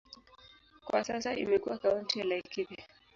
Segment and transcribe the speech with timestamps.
[0.85, 2.83] Kwa sasa imekuwa kaunti ya Laikipia.